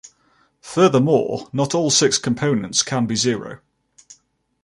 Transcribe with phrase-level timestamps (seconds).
[0.63, 3.59] Furthermore, not all six components can be zero.